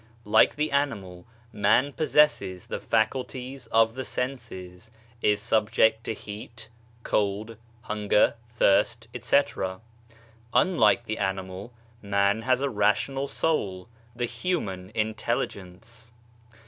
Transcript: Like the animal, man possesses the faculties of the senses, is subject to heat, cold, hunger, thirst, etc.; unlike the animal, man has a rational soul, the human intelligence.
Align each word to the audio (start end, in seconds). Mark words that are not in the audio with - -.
Like 0.25 0.55
the 0.55 0.71
animal, 0.71 1.27
man 1.53 1.93
possesses 1.93 2.65
the 2.65 2.79
faculties 2.79 3.67
of 3.67 3.93
the 3.93 4.03
senses, 4.03 4.89
is 5.21 5.39
subject 5.39 6.03
to 6.05 6.15
heat, 6.15 6.69
cold, 7.03 7.55
hunger, 7.83 8.33
thirst, 8.57 9.07
etc.; 9.13 9.79
unlike 10.55 11.05
the 11.05 11.19
animal, 11.19 11.71
man 12.01 12.41
has 12.41 12.61
a 12.61 12.69
rational 12.71 13.27
soul, 13.27 13.87
the 14.15 14.25
human 14.25 14.91
intelligence. 14.95 16.09